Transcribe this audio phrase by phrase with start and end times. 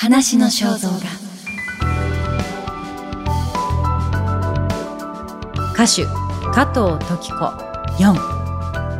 [0.00, 0.98] 話の肖像画。
[5.74, 6.04] 歌手
[6.54, 7.34] 加藤時子。
[7.98, 8.14] 4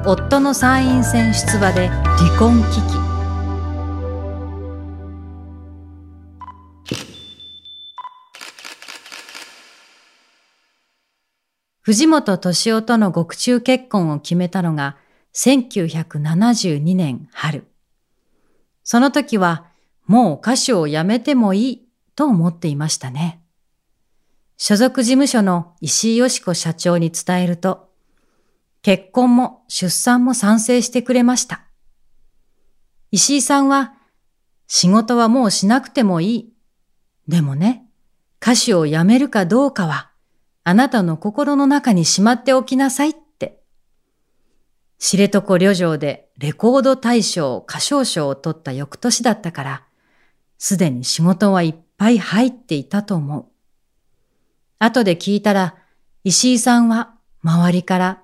[0.05, 2.99] 夫の参院選出馬で離婚危機。
[11.81, 14.97] 藤本敏夫との獄中結婚を決めたのが
[15.33, 17.69] 1972年春。
[18.83, 19.68] その時は
[20.09, 23.41] もう歌手を辞めてもいいと思っていましたね。
[24.57, 27.91] 所属事務所の石井よし子社長に伝えると、
[28.83, 31.63] 結婚も出産も賛成してくれました。
[33.13, 33.95] 石井さんは、
[34.67, 36.53] 仕事はもうしなくてもいい。
[37.29, 37.87] でもね、
[38.43, 40.11] 歌手を辞めるかどうかは、
[40.65, 43.61] あなたの心の中にしまっておきなさいって。
[44.99, 49.88] 知床旅情でレコード大賞歌唱賞を取った翌年だったから、
[50.59, 53.47] すでに仕事はいっぱい入っていたと思う。
[54.81, 55.77] 後で聞いたら、
[56.25, 58.23] 石井さんは周りから、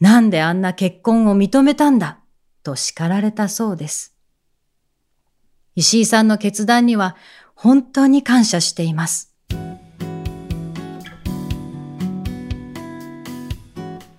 [0.00, 2.18] なんであんな結婚を認めたんだ、
[2.62, 4.14] と叱られたそうです。
[5.76, 7.16] 石井さんの決断には
[7.54, 9.32] 本当に感謝しています。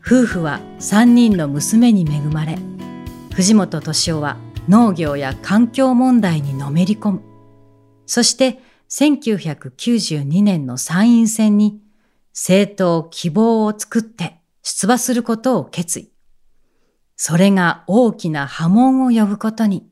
[0.03, 2.57] 夫婦は三人の娘に恵まれ、
[3.33, 7.30] 藤本敏夫は農業や環境問題にのめり込む。
[8.11, 8.59] そして
[8.89, 11.79] 1992年の参院選に
[12.33, 16.11] 政党希望を作って出馬することを決意。
[17.15, 19.89] それが大きな波紋を呼ぶことに、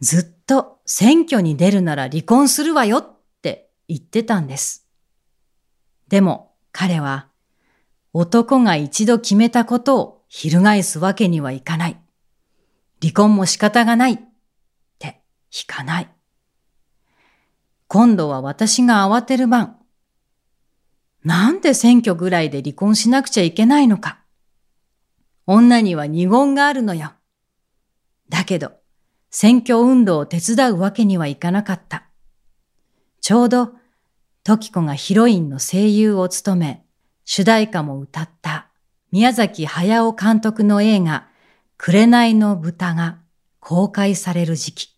[0.00, 4.84] ずっと選挙に出るなら離婚するわよって言ってたんです。
[6.08, 7.28] でも彼は
[8.12, 11.96] 男が一度決めたことを翻すわけにはいかない。
[13.00, 14.18] 離婚も仕方がないっ
[14.98, 16.13] て引かない。
[17.86, 19.78] 今度は私が慌てる番。
[21.22, 24.20] なんで選挙ぐらいで離婚しなくちゃいけないのか。
[25.46, 27.12] 女には二言があるのよ。
[28.28, 28.72] だけど、
[29.30, 32.08] 選挙運動を手伝うわけにはいかなかった。
[33.20, 33.72] ちょうど、
[34.42, 36.84] 時子がヒロインの声優を務め、
[37.24, 38.68] 主題歌も歌った
[39.10, 41.28] 宮崎駿監督の映画、
[41.76, 43.18] 紅の豚が
[43.60, 44.93] 公開される時期。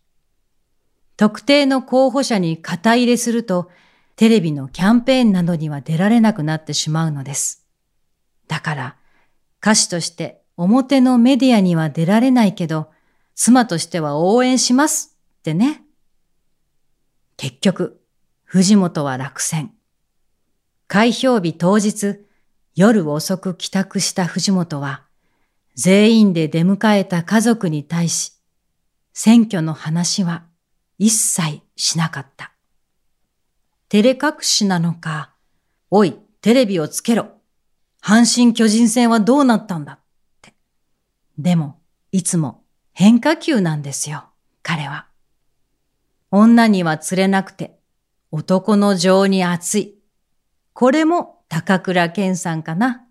[1.17, 3.71] 特定の候補者に肩入れすると、
[4.15, 7.65] テレビのキャンペーンなどには出られなくなってしまうのです。
[8.47, 8.95] だから、
[9.59, 12.91] 歌手として表のメディアには出られないけど、
[13.35, 15.83] 妻としては応援しますってね。
[17.35, 18.01] 結局、
[18.43, 19.73] 藤本は落選。
[20.87, 22.25] 開票日当日、
[22.75, 25.03] 夜遅く帰宅した藤本は、
[25.75, 28.33] 全員で出迎えた家族に対し、
[29.13, 30.46] 選挙の話は
[30.97, 32.51] 一切しなかった。
[33.89, 35.33] 照れ隠しなのか、
[35.89, 37.29] おい、テレビをつけろ。
[38.01, 39.99] 阪神巨人戦はどうなったんだっ
[40.41, 40.53] て。
[41.37, 41.79] でも、
[42.11, 42.63] いつも
[42.93, 44.25] 変化球なんですよ、
[44.63, 45.07] 彼は。
[46.31, 47.79] 女には釣れなくて、
[48.31, 49.99] 男の情に熱い。
[50.73, 53.05] これも高倉健さんかな。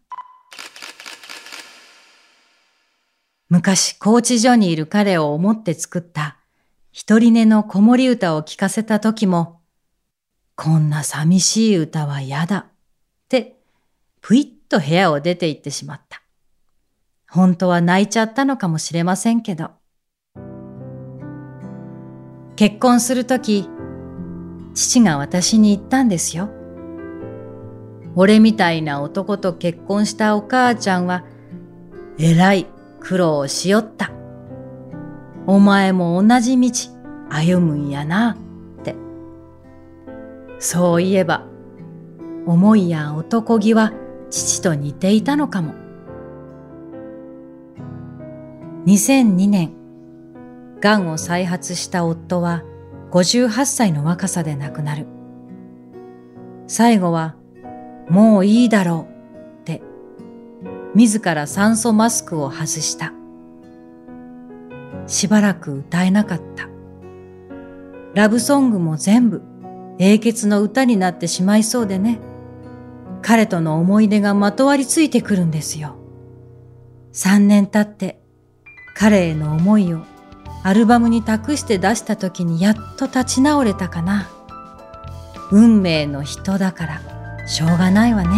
[3.49, 6.39] 昔、コーチ所にいる彼を思って作った
[6.99, 9.61] 一人寝の子守歌を聴かせた時も、
[10.55, 12.67] こんな寂しい歌は嫌だっ
[13.29, 13.59] て、
[14.23, 16.23] ぷいっと部屋を出て行ってしまった。
[17.29, 19.73] 本当は泣いちゃったのかもしれませんけど。
[22.57, 23.69] 結婚するとき、
[24.73, 26.49] 父が私に言ったんですよ。
[28.15, 31.27] 俺みたいな男と結婚したお母ちゃんは、
[32.19, 32.67] えらい
[33.01, 34.16] 苦労をしよった。
[35.47, 36.71] お前も同じ道
[37.31, 38.37] 歩むんやな
[38.81, 38.97] って。
[40.59, 41.45] そういえば、
[42.47, 43.93] 思いや男気は
[44.31, 45.75] 父と似ていたのかも。
[48.87, 49.73] 2002年、
[50.81, 52.63] 癌を再発した夫は
[53.11, 55.07] 58歳の若さで亡くなる。
[56.67, 57.37] 最後は、
[58.09, 59.83] もういいだろうって、
[60.95, 63.16] 自ら酸素マスクを外した。
[65.07, 66.69] しばらく歌えなかった。
[68.15, 69.43] ラブソングも全部
[69.99, 72.19] 英傑の歌になってしまいそうでね。
[73.23, 75.97] 彼との思い出がまとわりついてくるんですよ。
[77.13, 78.21] 三年経って
[78.95, 80.01] 彼への思いを
[80.63, 84.29] アルバムに託して出した時にやっと立ち直れたかな。
[85.51, 88.29] 運命の人だからしょうがないわね。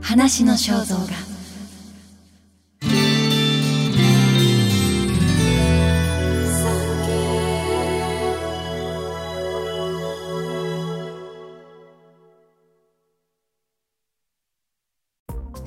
[0.00, 1.27] 話の肖像画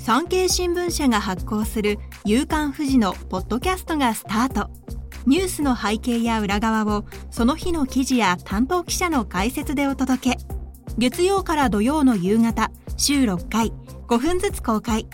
[0.03, 4.71] 産経新聞社が発行する夕刊富士のポッドキャストがスタート。
[5.27, 10.37] ニュースの背景や裏側をその日の記事や担当記者の解説でお届け。
[10.97, 13.71] 月曜から土曜の夕方週6回
[14.07, 15.05] 5分ずつ公開。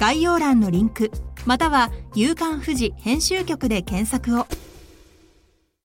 [0.00, 1.12] 概要欄のリンク
[1.46, 4.46] または夕刊富士編集局で検索を。